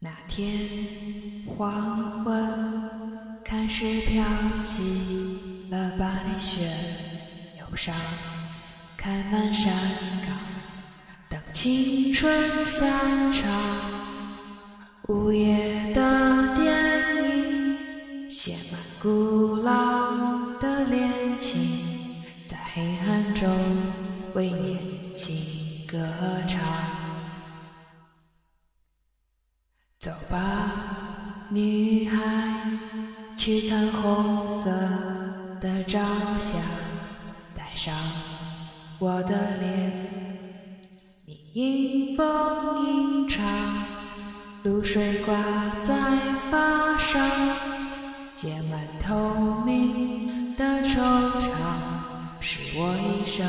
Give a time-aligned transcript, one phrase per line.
[0.00, 0.48] 那天
[1.44, 1.72] 黄
[2.22, 4.24] 昏，开始飘
[4.62, 6.62] 起了白雪，
[7.58, 7.92] 忧伤
[8.96, 9.72] 开满山
[10.24, 10.38] 岗，
[11.28, 13.50] 等青春散场。
[15.08, 16.72] 午夜的电
[17.24, 21.10] 影写满古老的恋
[21.40, 21.60] 情，
[22.46, 23.50] 在黑暗中
[24.34, 25.34] 为年轻
[25.88, 25.98] 歌
[26.46, 26.57] 唱。
[33.38, 34.68] 去看红色
[35.60, 36.00] 的朝
[36.38, 36.58] 霞，
[37.56, 37.94] 带上
[38.98, 39.92] 我的脸，
[41.24, 43.46] 你迎风吟唱，
[44.64, 45.36] 露水挂
[45.80, 45.94] 在
[46.50, 47.20] 发梢，
[48.34, 50.96] 结满透明的惆
[51.38, 51.48] 怅，
[52.40, 53.46] 是我一生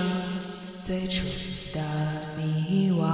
[0.83, 1.25] 最初
[1.73, 1.81] 的
[2.37, 3.07] 迷惘。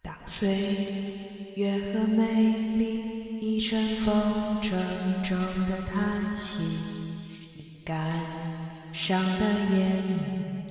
[0.00, 0.48] 当岁
[1.56, 3.09] 月和美丽，
[3.60, 4.80] 一阵风沉
[5.22, 5.36] 重
[5.68, 6.62] 的叹息，
[7.58, 7.94] 你感
[8.90, 9.44] 伤的
[9.76, 10.64] 眼，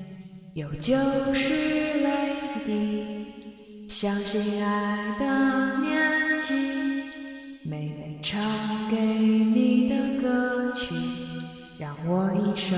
[0.55, 0.97] 有旧
[1.35, 1.53] 时
[2.01, 2.33] 泪
[2.65, 3.85] 滴。
[3.87, 8.41] 相信爱的年纪，妹妹唱
[8.89, 10.95] 给你的歌曲，
[11.77, 12.75] 让我一生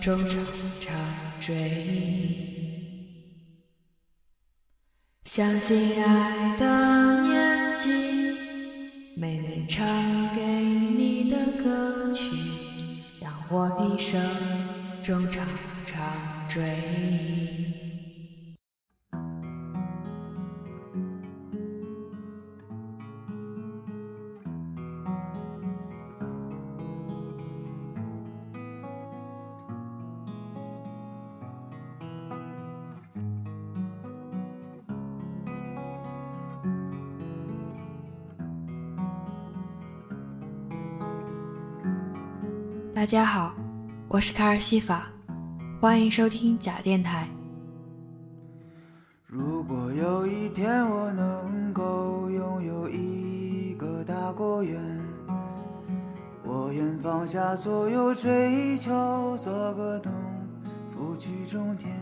[0.00, 0.40] 中常
[0.80, 0.96] 常
[1.40, 1.52] 追
[1.88, 2.46] 忆。
[5.24, 8.35] 相信爱的年纪，
[9.18, 12.36] 没能唱给你的歌曲，
[13.18, 14.62] 让我一生
[15.00, 17.45] 中常常追忆。
[43.06, 43.54] 大家好，
[44.08, 45.12] 我是卡尔西法，
[45.80, 47.28] 欢迎收听假电台。
[49.28, 54.82] 如果有一天我能够拥有一个大果园，
[56.42, 60.12] 我愿放下所有追求，做个农
[60.92, 61.94] 夫去种田。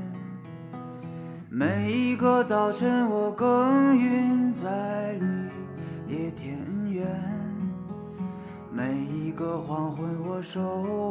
[1.50, 5.12] 每一个早晨，我耕耘在
[9.44, 10.62] 个黄昏，我守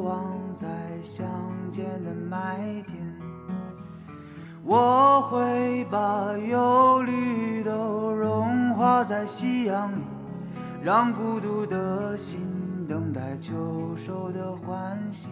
[0.02, 0.68] 望在
[1.04, 1.24] 乡
[1.72, 2.98] 间的麦田。
[4.64, 10.02] 我会把忧虑都融化在夕阳里，
[10.82, 12.40] 让孤独的心
[12.90, 15.28] 等待秋收的欢喜。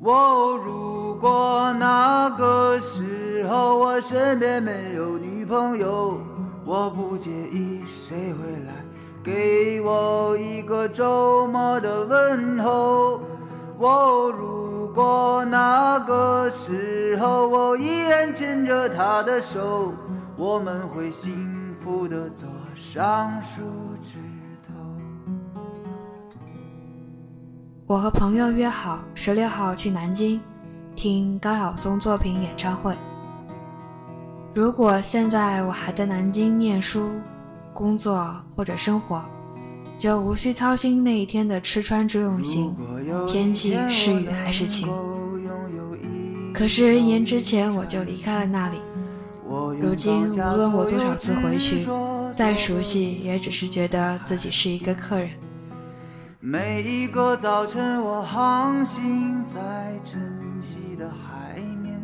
[0.00, 6.18] 我如果那个时候我身边没有女朋友，
[6.64, 8.89] 我不介意谁会来。
[9.22, 13.20] 给我一个周末的问候。
[13.78, 19.92] 我如果那个时候我依然牵着她的手，
[20.36, 23.60] 我们会幸福的坐上树
[24.02, 24.18] 枝
[24.66, 24.74] 头。
[27.86, 30.40] 我和朋友约好十六号去南京
[30.94, 32.94] 听高晓松作品演唱会。
[34.54, 37.20] 如果现在我还在南京念书。
[37.72, 39.24] 工作或者生活，
[39.96, 42.76] 就无需操心那一天的吃穿住用行，
[43.26, 44.88] 天气是雨还是晴。
[46.52, 48.76] 可是，一年之前我就离开了那里。
[49.80, 51.86] 如今，无论我多少次回去，
[52.32, 55.30] 再熟悉，也只是觉得自己是一个客人。
[56.38, 59.58] 每一个早晨，我航行在
[60.04, 60.20] 晨
[60.62, 61.98] 曦的海面；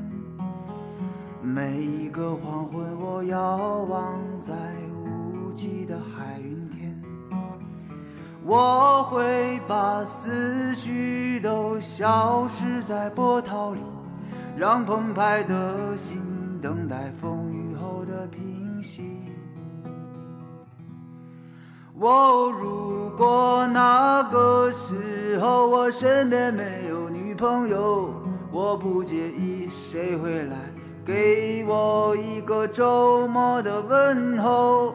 [1.43, 4.53] 每一个黄昏，我遥望在。
[5.57, 6.95] 记的海云天，
[8.45, 13.81] 我会把思绪都消失在波涛里，
[14.55, 16.21] 让澎湃的心
[16.61, 19.23] 等待风雨后的平息。
[21.99, 28.11] 我如果那个时候我身边没有女朋友，
[28.53, 30.57] 我不介意谁会来
[31.03, 34.95] 给我一个周末的问候。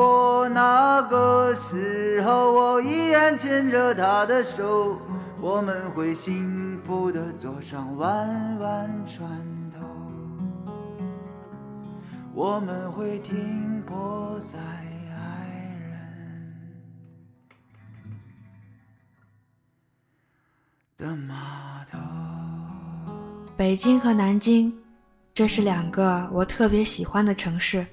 [0.00, 4.98] 果那个时候我依然牵着她的手，
[5.42, 9.30] 我们会幸福的坐上弯弯船
[9.70, 9.84] 头，
[12.32, 15.92] 我们会停泊在爱人
[20.96, 21.98] 的码头。
[23.54, 24.72] 北京和南京，
[25.34, 27.84] 这是两个我特别喜欢的城市。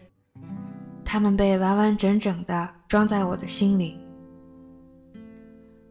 [1.09, 3.97] 它们被完完整整的装在我的心里。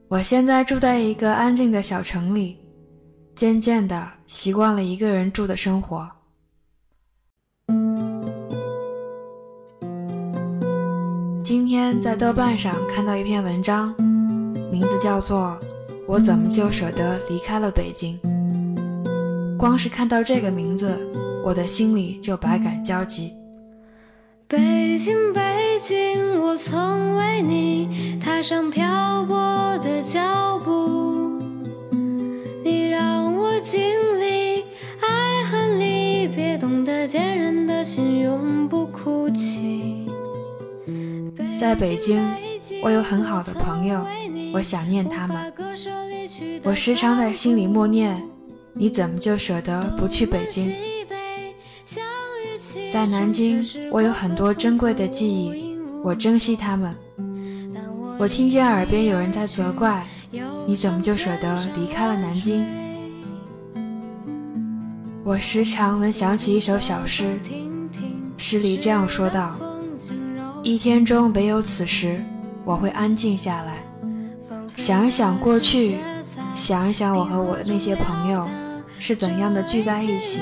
[0.08, 2.58] 我现在住在一个安静的小城里，
[3.34, 6.12] 渐渐的习惯了一个人住的生活。
[11.42, 13.94] 今天在豆瓣上看到一篇文章，
[14.70, 15.58] 名字叫做
[16.06, 18.20] 《我怎么就舍得离开了北京》。
[19.56, 21.10] 光是看到这个名字，
[21.42, 23.32] 我的心里就百感交集。
[24.48, 25.42] 北京，北
[25.82, 31.42] 京，我曾为你踏上漂泊的脚步。
[32.62, 33.82] 你让我经
[34.20, 34.64] 历
[35.00, 40.06] 爱恨离别，懂得坚韧的心永不哭泣。
[41.58, 42.22] 在北京，
[42.84, 44.06] 我有很好的朋友，
[44.54, 45.52] 我想念他们。
[46.62, 48.22] 我时常在心里默念：
[48.74, 50.72] 你怎么就舍得不去北京？
[52.90, 56.94] 在南京，我有很多珍贵的记忆，我珍惜它们。
[58.18, 60.06] 我听见耳边有人在责怪
[60.66, 62.66] ：“你怎么就舍得离开了南京？”
[65.22, 67.38] 我时常能想起一首小诗，
[68.36, 69.56] 诗里这样说道
[70.62, 72.24] ：“一天中唯有此时，
[72.64, 73.84] 我会安静下来，
[74.76, 75.96] 想一想过去，
[76.54, 78.48] 想一想我和我的那些朋友
[78.98, 80.40] 是怎样的聚在一起，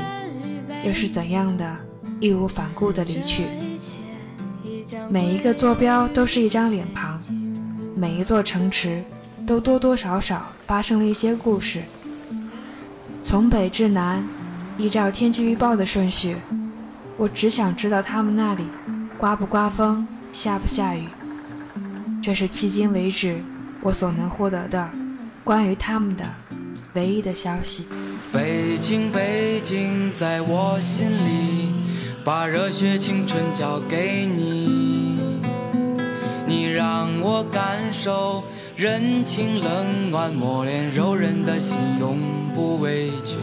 [0.84, 1.78] 又是怎样的。”
[2.24, 3.44] 义无反顾地离去。
[5.10, 7.20] 每一个坐标都是一张脸庞，
[7.94, 9.04] 每一座城池
[9.46, 11.82] 都多多少少发生了一些故事。
[13.22, 14.26] 从北至南，
[14.78, 16.36] 依照天气预报的顺序，
[17.16, 18.64] 我只想知道他们那里
[19.18, 21.04] 刮不刮风，下不下雨。
[22.22, 23.42] 这是迄今为止
[23.82, 24.90] 我所能获得的
[25.44, 26.24] 关于他们的
[26.94, 27.86] 唯一的消息。
[28.32, 31.63] 北京，北京，在我心里。
[32.24, 35.18] 把热血青春交给你，
[36.46, 38.42] 你让我感受
[38.74, 42.16] 人情冷暖，磨练柔韧的心，永
[42.54, 43.36] 不畏惧。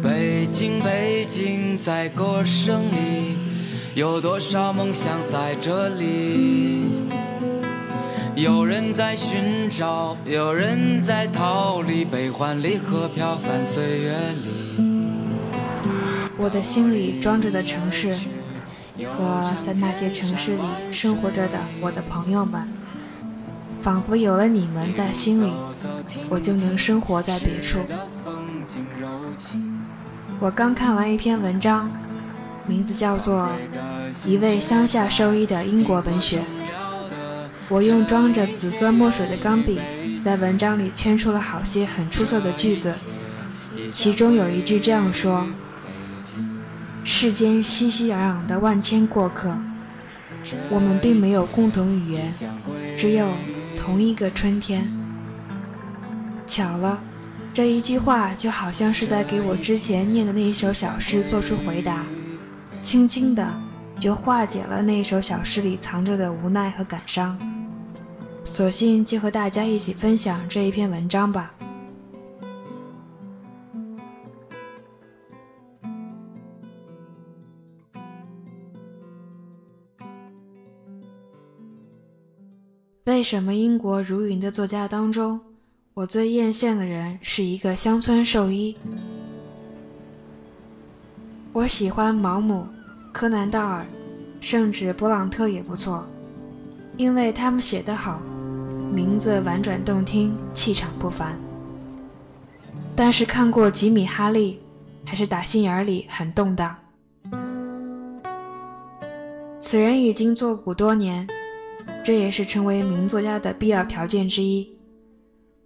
[0.00, 3.36] 北京，北京，在歌声里，
[3.96, 6.84] 有多少梦想在这里？
[8.36, 14.89] 有人在寻找，有人在逃离，悲欢离合飘散岁月里。
[16.40, 18.14] 我的心里装着的城市，
[19.10, 22.66] 和在那些城市里生活着的我的朋友们，
[23.82, 25.52] 仿佛有了你们在心里，
[26.30, 27.80] 我就能生活在别处。
[30.38, 31.90] 我刚看完一篇文章，
[32.66, 33.50] 名字叫做
[34.28, 36.38] 《一位乡下兽医的英国文学》。
[37.68, 39.78] 我用装着紫色墨水的钢笔，
[40.24, 42.94] 在文章里圈出了好些很出色的句子，
[43.92, 45.46] 其中有一句这样说。
[47.02, 49.58] 世间熙熙攘攘的万千过客，
[50.70, 52.32] 我们并没有共同语言，
[52.96, 53.26] 只有
[53.74, 54.86] 同一个春天。
[56.46, 57.02] 巧了，
[57.54, 62.04] 这一句话就好像是在给我之前念的那一首小诗做出回答，
[62.82, 63.60] 轻轻的
[63.98, 67.38] 就化解了那一首小诗里藏着的无奈和感伤。
[68.44, 71.52] 索性就和大家一起分享这一篇文章吧。
[83.20, 85.40] 为什么英国如云的作家当中，
[85.92, 88.78] 我最艳羡的人是一个乡村兽医？
[91.52, 92.66] 我喜欢毛姆、
[93.12, 93.86] 柯南道尔，
[94.40, 96.08] 甚至勃朗特也不错，
[96.96, 98.22] 因为他们写得好，
[98.90, 101.38] 名字婉转动听，气场不凡。
[102.96, 104.62] 但是看过吉米·哈利，
[105.04, 106.74] 还是打心眼里很动荡。
[109.60, 111.28] 此人已经作古多年。
[112.02, 114.76] 这也是成为名作家的必要条件之一。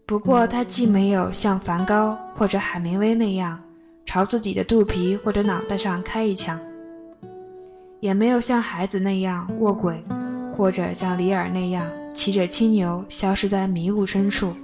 [0.07, 3.63] 不过，他既没有像梵高或者海明威那样
[4.05, 6.61] 朝自己的肚皮或者脑袋上开一枪，
[8.01, 10.05] 也没有像孩子那样卧轨，
[10.53, 14.55] 或者像里尔那样骑着青牛消失在迷雾深处。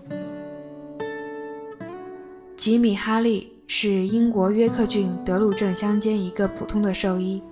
[2.54, 7.42] 吉米·哈利是英国约克郡德鲁镇乡间一个普通的兽医，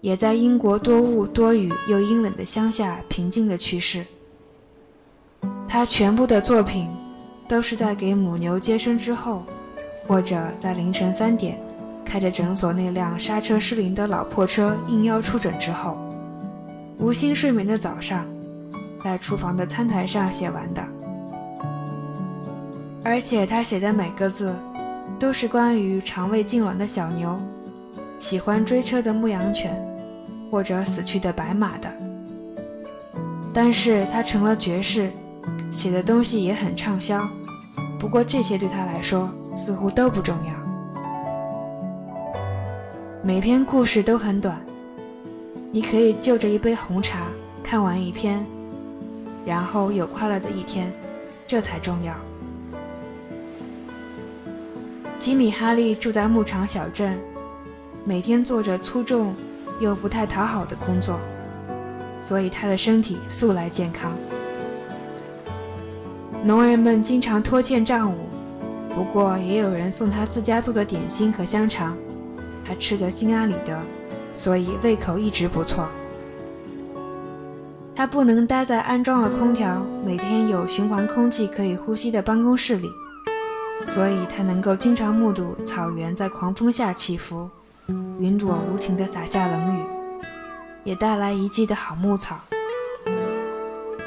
[0.00, 4.06] 也在英国多雾多雨又阴冷的乡下平静的去世。
[5.68, 6.88] 他全部的作品
[7.48, 9.44] 都是在给母牛接生之后，
[10.06, 11.60] 或者在凌晨三点
[12.04, 15.98] 开着诊所那辆刹车失灵的老破车应邀出诊之后，
[16.98, 18.26] 无心睡眠的早上，
[19.04, 20.84] 在厨房的餐台上写完的。
[23.02, 24.54] 而且他写的每个字，
[25.18, 27.40] 都是关于肠胃痉挛的小牛，
[28.18, 29.89] 喜欢追车的牧羊犬，
[30.50, 31.92] 或者死去的白马的。
[33.52, 35.10] 但是他成了爵士，
[35.70, 37.28] 写的东西也很畅销。
[37.98, 40.52] 不过这些对他来说似乎都不重要。
[43.22, 44.60] 每篇故事都很短，
[45.70, 47.26] 你可以就着一杯红茶
[47.62, 48.46] 看完一篇，
[49.44, 50.92] 然后有快乐的一天，
[51.46, 52.14] 这才重要。
[55.18, 57.20] 吉米·哈利住在牧场小镇，
[58.04, 59.34] 每天做着粗重
[59.80, 61.18] 又不太讨好的工作，
[62.16, 64.12] 所以他的身体素来健康。
[66.44, 68.16] 农人们经常拖欠账务，
[68.94, 71.96] 不过也有人送他自家做的点心和香肠，
[72.64, 73.78] 他吃得心安理得，
[74.34, 75.88] 所以胃口一直不错。
[77.96, 82.88] 他不能待在安装了空调、每天有循环空气可以呼吸的办公室里。
[83.82, 87.48] 所以，他能够经常目睹草原在狂风下起伏，
[88.20, 89.84] 云朵无情地洒下冷雨，
[90.84, 92.40] 也带来一季的好牧草。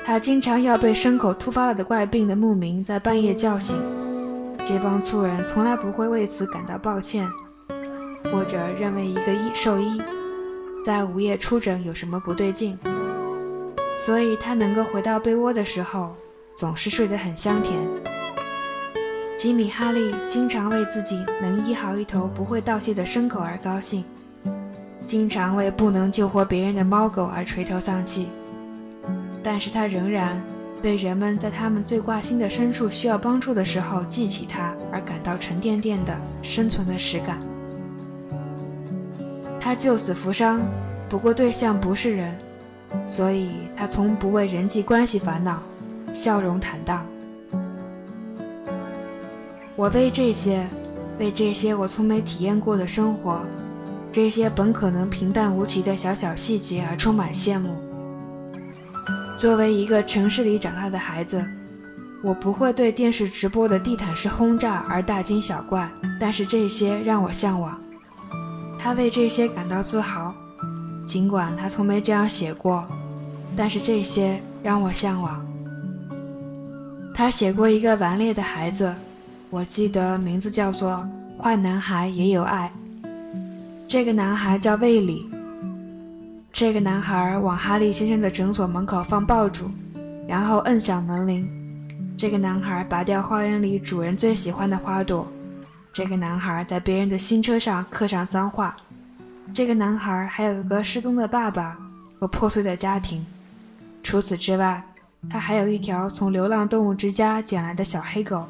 [0.06, 3.78] 他经常要被牲口突发了的怪病的牧民在半夜叫醒，
[4.68, 7.30] 这帮粗人从来不会为此感到抱歉，
[8.32, 10.02] 或者认为一个医兽医
[10.86, 12.78] 在午夜出诊有什么不对劲。
[13.98, 16.16] 所以他能够回到被窝的时候，
[16.56, 17.80] 总是睡得很香甜。
[19.36, 24.04] 吉米·哈利经常为自己能医好一头不会道谢的牲口而高兴，
[25.08, 28.28] 经常为不能救活别人的猫狗而垂头丧气。
[29.42, 30.40] 但是他仍然
[30.84, 37.40] 被人们在他们最挂心的牲畜需要帮助的时候记起他而感到沉甸甸的生存的实感。
[39.60, 40.62] 他救死扶伤，
[41.10, 42.38] 不过对象不是人，
[43.08, 45.62] 所以他从不为人际关系烦恼，
[46.14, 47.04] 笑容坦荡。
[49.76, 50.68] 我为这些，
[51.20, 53.42] 为这些我从没体验过的生活，
[54.12, 57.76] 这些本可能平淡无奇的小小细节而充满羡慕。
[59.36, 61.44] 作为一个城市里长大的孩子，
[62.24, 67.84] 我不会对电视直播的地毯式轰炸而大惊小怪，但是这些让我向往。
[68.78, 70.36] 他为这些感到自豪，
[71.04, 72.88] 尽管他从没这样写过，
[73.56, 75.48] 但是这些让我向往。
[77.16, 78.94] 他写过一个顽劣的孩子。
[79.54, 81.08] 我记得名字叫做
[81.44, 82.72] 《坏男孩也有爱》。
[83.88, 85.30] 这个男孩叫卫里。
[86.52, 89.70] 这个男孩往哈利先生的诊所门口放爆竹，
[90.28, 91.48] 然后摁响门铃。
[92.18, 95.32] 这个男孩拔掉花园里主人最喜欢的花朵。
[95.94, 98.76] 这个男孩在别人的新车上刻上脏话。
[99.54, 101.78] 这个男孩还有一个失踪的爸爸
[102.20, 103.24] 和破碎的家庭。
[104.02, 104.84] 除此之外，
[105.30, 108.48] 他还有一条从流浪动物之家捡来的小黑狗。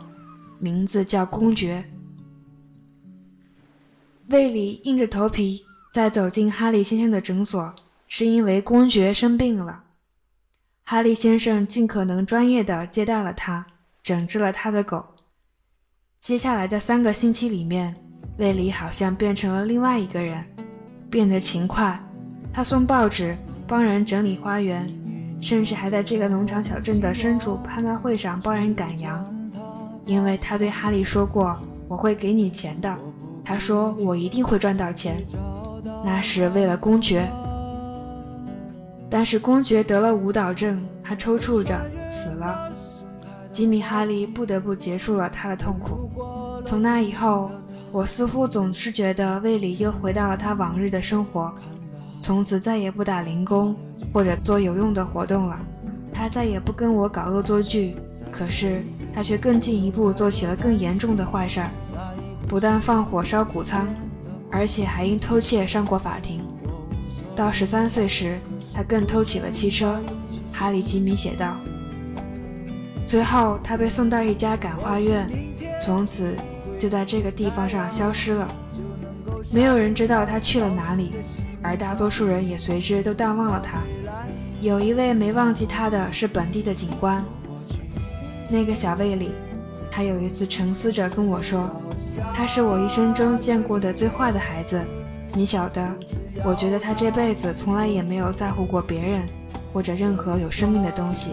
[0.63, 1.83] 名字叫公爵。
[4.29, 7.75] 卫里硬着头皮再走进哈利先生的诊所，
[8.07, 9.83] 是因为公爵生病了。
[10.85, 13.67] 哈利先生尽可能专业地接待了他，
[14.01, 15.07] 诊治了他的狗。
[16.21, 17.93] 接下来的三个星期里面，
[18.37, 20.45] 卫里好像变成了另外一个人，
[21.09, 22.01] 变得勤快。
[22.53, 24.87] 他送报纸，帮人整理花园，
[25.41, 29.42] 甚至还在这个农场小镇的牲畜拍卖会上帮人赶羊。
[30.05, 31.57] 因为他对哈利说过
[31.87, 32.97] ：“我会给你钱的。”
[33.45, 35.15] 他说：“我一定会赚到钱。”
[36.05, 37.29] 那是为了公爵。
[39.09, 41.79] 但是公爵得了舞蹈症，他抽搐着
[42.11, 42.71] 死了。
[43.51, 46.09] 吉米·哈利不得不结束了他的痛苦。
[46.65, 47.51] 从那以后，
[47.91, 51.53] 我似乎总是觉得卫里又回到了他往日的生活，
[52.19, 53.75] 从此再也不打零工
[54.11, 55.61] 或者做有用的活动了。
[56.13, 57.95] 他再也不跟我搞恶作剧，
[58.31, 61.69] 可是他却更进一步做起了更严重的坏事儿，
[62.47, 63.87] 不但放火烧谷仓，
[64.51, 66.41] 而且还因偷窃上过法庭。
[67.35, 68.39] 到十三岁时，
[68.73, 69.99] 他更偷起了汽车。
[70.51, 71.57] 哈里·吉米写道。
[73.05, 75.27] 最后，他被送到一家感化院，
[75.81, 76.37] 从此
[76.77, 78.47] 就在这个地方上消失了。
[79.51, 81.11] 没有人知道他去了哪里，
[81.61, 83.79] 而大多数人也随之都淡忘了他。
[84.63, 87.21] 有一位没忘记他的是本地的警官，
[88.47, 89.33] 那个小卫里，
[89.91, 91.69] 他有一次沉思着跟我说
[92.33, 94.81] ：“他是我一生中见过的最坏的孩子。”
[95.35, 95.85] 你晓得，
[96.45, 99.25] 我觉得他这辈子从来也没有在乎过别人，
[99.73, 101.31] 或者任何有生命的东西。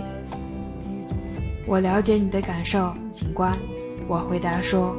[1.66, 3.56] 我了解你的感受，警官。
[4.08, 4.98] 我回答说：“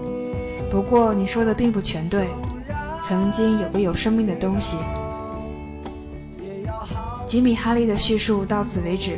[0.71, 2.29] 不过你说的并不全对。
[3.03, 4.77] 曾经有个有生命的东西。”
[7.25, 9.17] 吉米·哈利的叙述到此为止，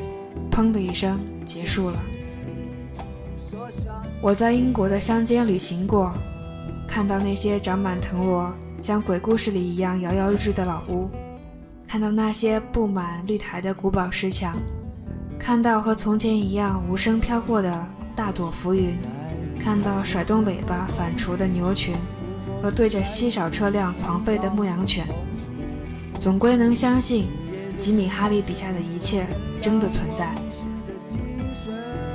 [0.51, 1.99] 砰的一声结束了。
[4.21, 6.13] 我在英国的乡间旅行过，
[6.87, 11.09] 看到那些长满藤萝、像鬼故事里一样摇摇欲坠的老屋，
[11.87, 14.57] 看到那些布满绿苔的古堡石墙，
[15.39, 18.95] 看到和从前一样无声飘过的大朵浮云，
[19.59, 21.95] 看到甩动尾巴反刍的牛群
[22.61, 25.05] 和对着稀少车辆狂吠的牧羊犬，
[26.17, 27.27] 总归能相信，
[27.77, 29.25] 吉米·哈利笔下的一切
[29.61, 30.33] 真的存在。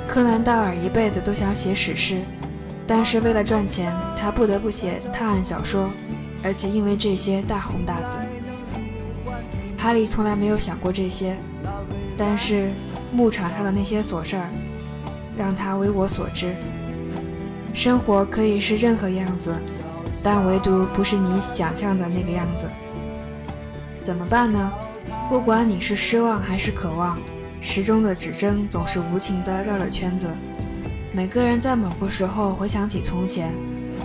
[0.07, 2.21] 柯南·道尔一辈子都想写史诗，
[2.87, 5.89] 但是为了赚钱，他不得不写探案小说，
[6.43, 8.17] 而且因为这些大红大紫。
[9.77, 11.37] 哈利从来没有想过这些，
[12.17, 12.71] 但是
[13.11, 14.49] 牧场上的那些琐事儿，
[15.37, 16.55] 让他为我所知。
[17.71, 19.55] 生活可以是任何样子，
[20.23, 22.67] 但唯独不是你想象的那个样子。
[24.03, 24.73] 怎么办呢？
[25.29, 27.19] 不管你是失望还是渴望。
[27.61, 30.35] 时钟的指针总是无情地绕着圈子。
[31.13, 33.53] 每个人在某个时候回想起从前，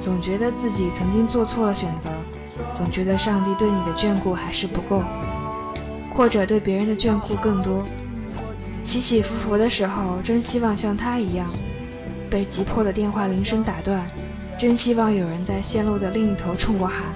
[0.00, 2.10] 总觉得自己曾经做错了选择，
[2.74, 5.02] 总觉得上帝对你的眷顾还是不够，
[6.10, 7.86] 或者对别人的眷顾更多。
[8.82, 11.48] 起起伏伏的时候，真希望像他一样，
[12.28, 14.06] 被急迫的电话铃声打断，
[14.58, 17.06] 真希望有人在线路的另一头冲我喊：“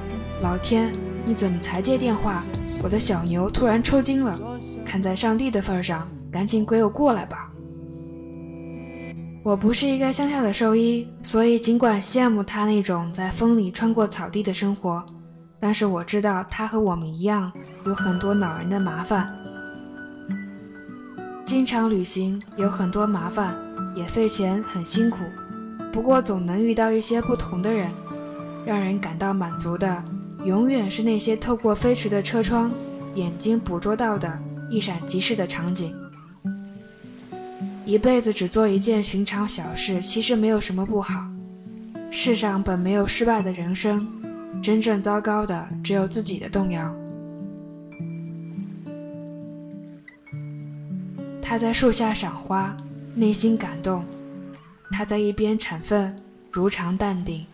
[0.41, 0.91] 老天，
[1.27, 2.43] 你怎么才接电话？
[2.83, 4.39] 我的小牛突然抽筋了。”
[4.85, 6.09] 看在上帝的份上。
[6.31, 7.51] 赶紧归我过来吧！
[9.43, 15.07] 我不是一个乡下的兽医，所以尽管羡慕他那种在风里穿过草地的生活，
[15.59, 17.51] 但是我知道他和我们一样
[17.87, 19.27] 有很多恼人的麻烦。
[21.47, 23.57] 经常旅行有很多麻烦，
[23.97, 25.21] 也费钱，很辛苦。
[25.91, 27.91] 不过总能遇到一些不同的人，
[28.67, 30.05] 让人感到满足的，
[30.49, 32.73] 永远是那些透过飞驰的车窗，
[33.17, 35.95] 眼睛捕捉到的一闪即逝的场景。
[37.85, 41.29] 一辈子只做一件寻常小事，其实没有什么不好。
[42.11, 44.09] 世上本没有失败的人生，
[44.63, 46.97] 真正糟糕的只有自己的动摇。
[51.43, 52.75] 他在树下赏花，
[53.15, 54.01] 内心感动；
[54.93, 56.17] 他在一边铲粪，
[56.51, 57.45] 如常淡定。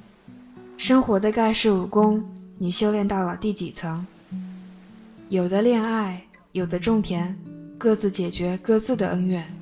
[0.77, 2.25] 生活的盖世武功，
[2.65, 4.07] 你修炼到了第几层？
[5.29, 7.37] 有的恋爱，有的种田，
[7.77, 9.55] 各自解决各自的恩怨。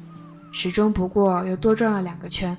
[0.53, 2.57] 始终不过又多转了两个圈。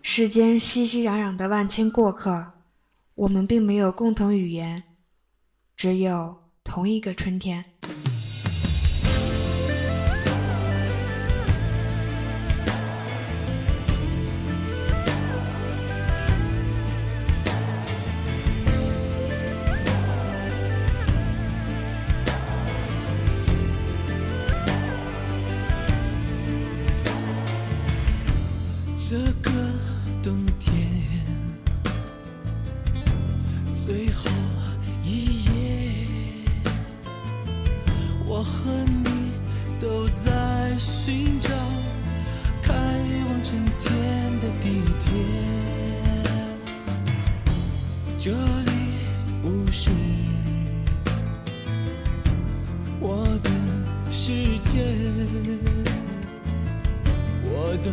[0.00, 2.52] 世间熙熙攘攘的万千过客，
[3.16, 4.84] 我们并没有共同语言，
[5.74, 7.64] 只有同一个春天。
[29.10, 29.50] 这个
[30.22, 30.72] 冬天，
[33.70, 34.30] 最后
[35.04, 35.50] 一夜，
[38.24, 38.70] 我和
[39.04, 39.32] 你
[39.80, 41.50] 都在寻找
[42.62, 43.92] 开往春天
[44.40, 45.12] 的地铁。
[48.18, 48.70] 这里
[49.42, 49.90] 不是
[52.98, 53.50] 我的
[54.10, 54.32] 世
[54.70, 54.86] 界，
[57.44, 57.92] 我等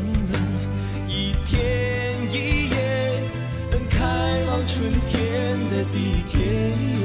[5.91, 6.98] 地铁已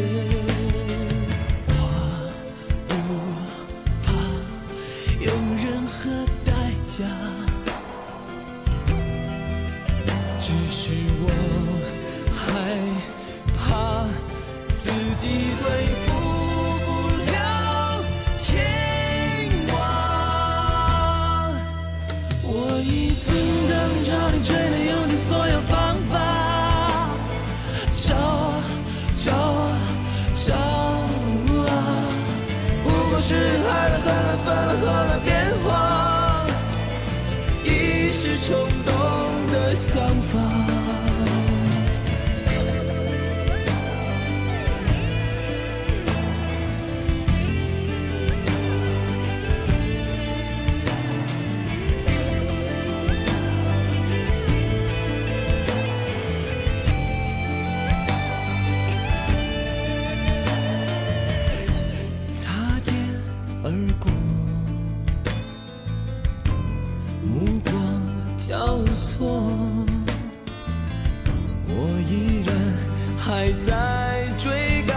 [73.94, 74.96] 在追赶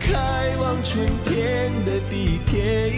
[0.00, 2.90] 开往春天的地铁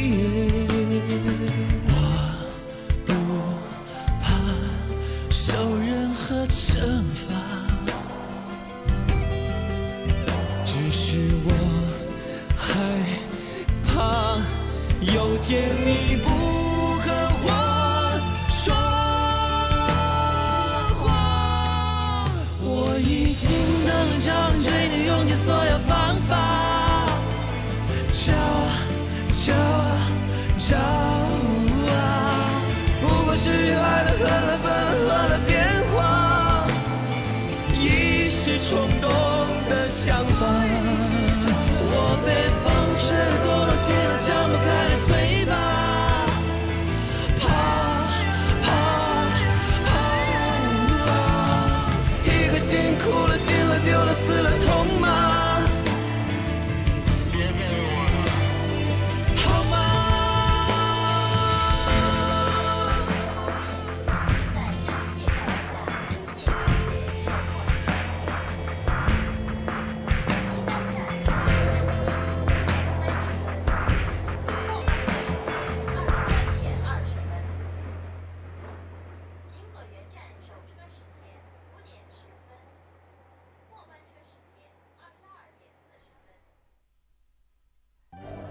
[53.06, 54.65] 哭了、醒了、丢了、死了，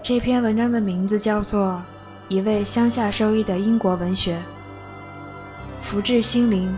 [0.08, 1.82] 这篇文章的名字叫做
[2.32, 4.36] 《一位乡下兽医的英国文学》，
[5.82, 6.72] 福至心灵。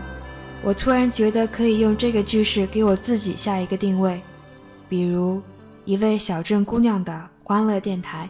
[0.63, 4.19] 我突然觉得可以用这个句式给我自己下一个定位，
[4.89, 5.43] 比如
[5.85, 8.27] 一位小镇姑娘的欢乐电台。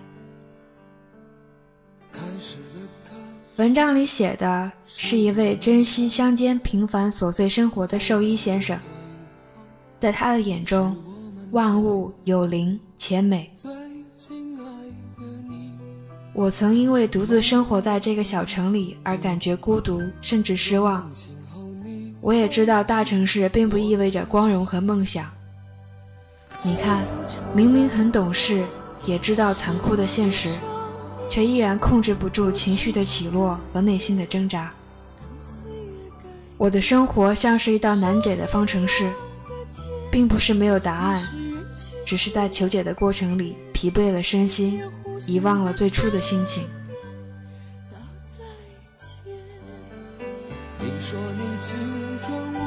[3.56, 8.78] 文章里写的是一位珍惜乡间平凡琐碎生活的兽医先生，
[9.98, 11.02] 在他的眼中，
[11.52, 13.56] 万物有灵且美。
[16.40, 21.12] 我曾因为独自生活在这个小城里而感觉孤独，甚至失望。
[22.22, 25.26] 我也知道大城市并不意味着光荣和梦想。
[26.64, 27.04] 你看，
[27.54, 28.64] 明明很懂事，
[29.04, 30.50] 也知道残酷的现实，
[31.30, 34.72] 却依然控制不住情绪的起落和内心的挣扎。
[36.56, 39.12] 我的生活像是一道难解的方程式，
[40.10, 41.22] 并不是没有答案，
[42.06, 44.82] 只是在求解的过程里疲惫了身心，
[45.28, 46.68] 遗忘了最初的心情。
[50.80, 51.78] 你说你青
[52.22, 52.58] 春无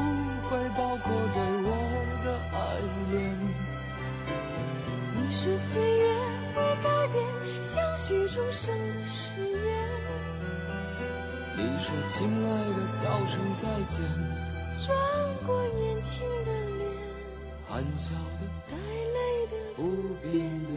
[0.49, 1.69] 悔，包括对我
[2.23, 2.55] 的爱
[3.11, 3.13] 恋。
[5.15, 6.03] 你说岁月
[6.53, 7.15] 会改变
[7.63, 8.73] 相许终生
[9.09, 9.55] 誓言，
[11.57, 14.01] 你说亲爱的，道声再见，
[14.85, 14.95] 转
[15.45, 16.81] 过年轻的脸，
[17.67, 19.81] 含笑的，带泪的不
[20.21, 20.31] 变
[20.65, 20.71] 的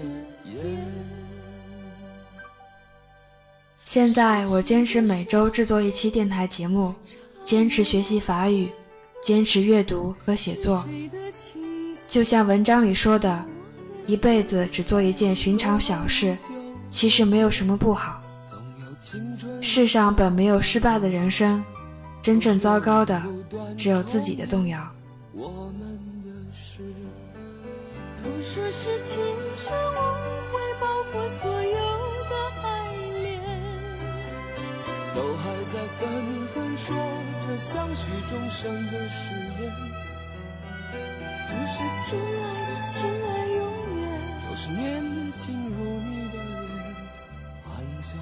[0.44, 1.25] 眼。
[3.86, 6.92] 现在我坚持每周制作一期电台节目，
[7.44, 8.68] 坚持学习法语，
[9.22, 10.84] 坚持阅读和写作。
[12.08, 13.44] 就像文章里说的，
[14.04, 16.36] 一辈子只做一件寻常小事，
[16.90, 18.20] 其实没有什么不好。
[19.62, 21.64] 世上本没有失败的人生，
[22.20, 23.22] 真正糟糕的
[23.76, 24.80] 只有自己的动摇。
[25.32, 26.82] 我们的事，
[28.24, 29.16] 都说是青
[29.56, 29.96] 春无
[30.52, 31.85] 悔，包括所有
[35.16, 36.94] 都还在纷纷说
[37.48, 39.16] 着相许终生的誓
[39.62, 39.72] 言。
[41.48, 41.74] 不是
[42.04, 43.26] 亲爱的，亲爱
[43.56, 43.60] 永
[43.98, 44.04] 远，
[44.46, 46.94] 都是年轻如你的脸，
[47.64, 48.18] 含笑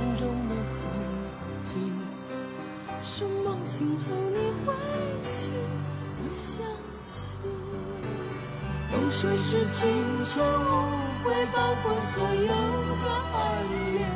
[0.00, 0.80] 梦中的痕
[1.62, 1.76] 迹。
[3.04, 4.72] 说梦醒后你会
[5.28, 5.50] 去，
[6.16, 6.64] 我相
[7.02, 7.36] 信。
[8.90, 9.80] 都说是青
[10.24, 10.68] 春无
[11.22, 12.52] 悔，包括所有
[13.04, 13.36] 的爱
[13.92, 14.08] 恋。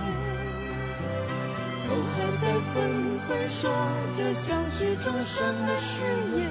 [1.87, 2.75] 都还在纷
[3.29, 3.71] 纷说
[4.17, 6.49] 着相许终生的誓言。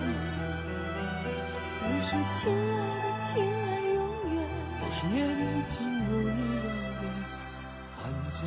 [1.81, 3.97] 你说亲爱的，亲爱永
[4.35, 4.37] 远，
[4.79, 5.17] 都是年
[5.67, 5.73] 进
[6.05, 6.65] 入你的
[7.01, 7.03] 脸，
[7.97, 8.45] 寒假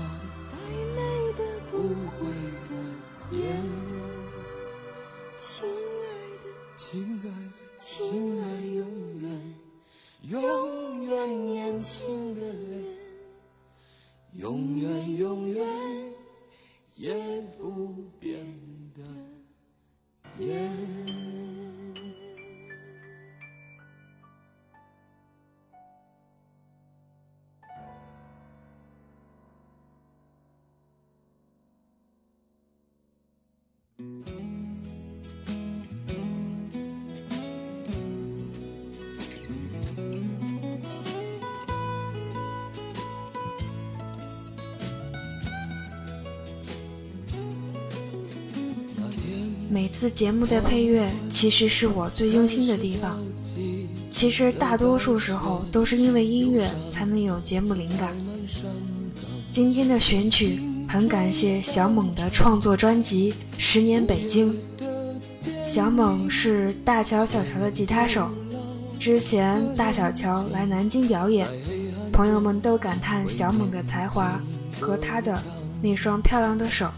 [33.98, 34.04] 每
[49.88, 53.18] 次节目的配乐其实是我最用心的地方。
[54.10, 58.14] 其实大多数时候都是因为音乐才能有节目灵感。
[59.50, 60.60] 今天的选曲
[60.96, 64.54] 很感谢小猛的创作专辑《十年北京》。
[65.62, 68.30] 小猛是大乔小乔的吉他手，
[68.98, 71.46] 之前大小乔来南京表演，
[72.10, 74.40] 朋友们都感叹小猛的才华
[74.80, 75.38] 和他的
[75.82, 76.88] 那双漂亮的手，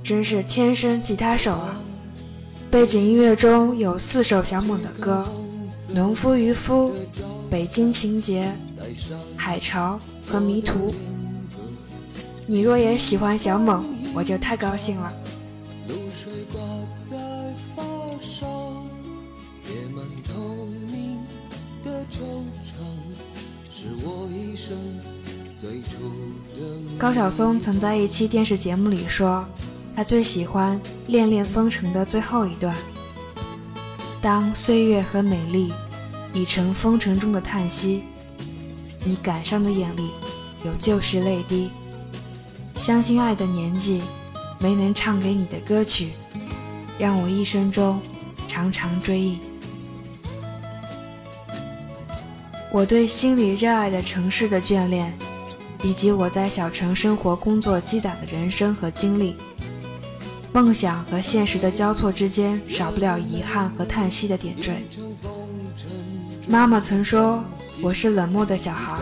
[0.00, 1.80] 真是天生吉他手啊！
[2.70, 5.26] 背景音乐中有四首小猛的歌，
[5.92, 6.90] 《农夫渔夫》
[7.50, 8.52] 《北京情节》
[9.36, 9.98] 《海潮》
[10.30, 10.90] 和《迷途》。
[12.46, 15.12] 你若也喜欢小猛，我就太高兴了。
[26.98, 29.46] 高晓松曾在一期电视节目里说，
[29.96, 32.74] 他最喜欢《恋恋风尘》的最后一段。
[34.20, 35.72] 当岁月和美丽
[36.32, 38.04] 已成风尘中的叹息，
[39.04, 40.10] 你感伤的眼里
[40.64, 41.70] 有旧时泪滴。
[42.74, 44.02] 相信爱的年纪，
[44.58, 46.10] 没能唱给你的歌曲，
[46.98, 48.00] 让我一生中
[48.48, 49.38] 常常追忆。
[52.72, 55.16] 我对心里热爱的城市的眷恋，
[55.82, 59.36] 以及我在小城生活工作积攒的人生和经历，
[60.52, 64.84] 梦想和现实的交错之间，少不了遗憾和叹息的点缀。
[66.48, 67.44] 妈妈曾说
[67.80, 68.98] 我是冷漠的小孩，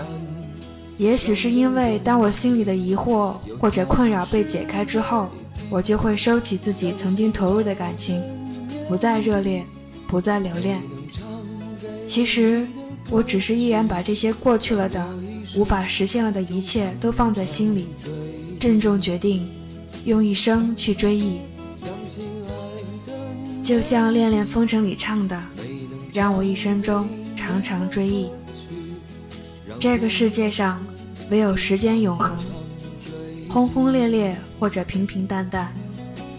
[0.99, 5.29] 也许是因为当我心里的疑惑或者困扰被解开之后，
[5.69, 8.23] 我就会收起自己曾经投入的感情，
[8.89, 9.65] 不再热烈，
[10.07, 10.81] 不再留恋。
[12.07, 12.67] 其实，
[13.11, 15.05] 我只是依然把这些过去了的、
[15.57, 17.89] 无法实现了的一切都放在心里，
[18.61, 19.51] 郑重决定
[20.05, 21.39] 用一生去追忆。
[23.61, 25.41] 就像《恋恋风尘》里唱的
[26.13, 28.29] ：“让我一生中常常追忆。”
[29.83, 30.81] 这个世界上，
[31.29, 32.39] 唯有时间永恒。
[33.51, 35.75] 轰轰烈烈或者平平淡淡，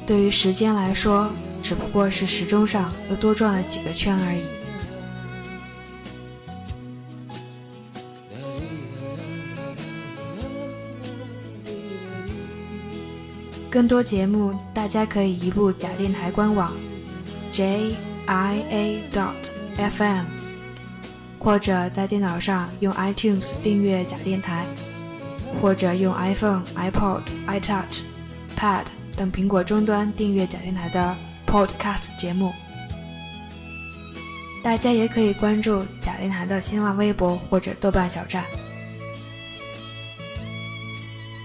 [0.07, 1.29] 对于时间来说，
[1.61, 4.43] 只不过是时钟上又多转了几个圈而已。
[13.69, 16.71] 更多节目，大家可以移步假电台官网
[17.51, 17.93] j
[18.25, 20.23] i a dot f m，
[21.43, 24.65] 或者在电脑上用 iTunes 订阅假电台，
[25.61, 28.01] 或者用 iPhone、iPod、iTouch、
[28.55, 28.85] Pad
[29.17, 32.53] 等苹果终端订阅假电台的 Podcast 节目。
[34.63, 38.45] 大家也可以关注假电台的新浪微博或者豆瓣小站。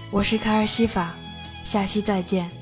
[0.09, 1.13] 我是卡尔西法。
[1.61, 2.58] 下期再见。